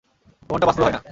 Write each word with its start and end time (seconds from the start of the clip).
এমনটা 0.49 0.67
বাস্তবে 0.67 0.85
হয় 0.85 0.91
না। 0.91 0.99